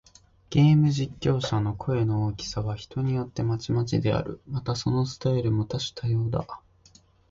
[0.49, 4.41] ゲーム実況者の声の大きさは、人によってまちまちである。
[4.47, 6.47] また、そのスタイルも多種多様だ。